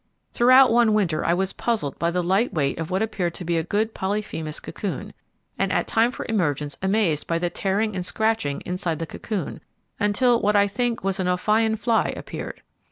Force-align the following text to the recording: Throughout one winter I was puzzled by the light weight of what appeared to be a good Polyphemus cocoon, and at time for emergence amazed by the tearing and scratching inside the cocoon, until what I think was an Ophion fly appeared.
Throughout 0.33 0.71
one 0.71 0.95
winter 0.95 1.23
I 1.23 1.35
was 1.35 1.53
puzzled 1.53 1.99
by 1.99 2.09
the 2.09 2.23
light 2.23 2.51
weight 2.51 2.79
of 2.79 2.89
what 2.89 3.03
appeared 3.03 3.35
to 3.35 3.45
be 3.45 3.59
a 3.59 3.63
good 3.63 3.93
Polyphemus 3.93 4.59
cocoon, 4.59 5.13
and 5.59 5.71
at 5.71 5.85
time 5.87 6.09
for 6.09 6.25
emergence 6.27 6.75
amazed 6.81 7.27
by 7.27 7.37
the 7.37 7.51
tearing 7.51 7.95
and 7.95 8.03
scratching 8.03 8.61
inside 8.65 8.97
the 8.97 9.05
cocoon, 9.05 9.61
until 9.99 10.41
what 10.41 10.55
I 10.55 10.67
think 10.67 11.03
was 11.03 11.19
an 11.19 11.27
Ophion 11.27 11.77
fly 11.77 12.13
appeared. 12.17 12.63